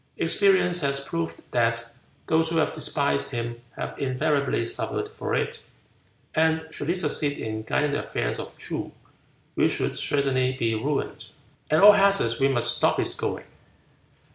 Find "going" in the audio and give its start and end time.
13.13-13.45